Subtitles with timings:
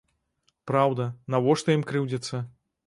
[0.71, 2.47] Праўда, навошта ім крыўдзіцца?